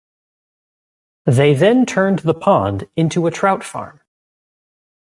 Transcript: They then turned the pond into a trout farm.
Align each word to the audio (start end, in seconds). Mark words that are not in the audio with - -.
They 1.27 1.53
then 1.53 1.85
turned 1.85 2.19
the 2.23 2.33
pond 2.33 2.89
into 2.95 3.27
a 3.27 3.31
trout 3.31 3.63
farm. 3.63 4.01